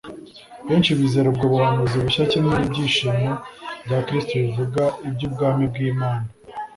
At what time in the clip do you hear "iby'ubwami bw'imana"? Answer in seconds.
5.07-6.27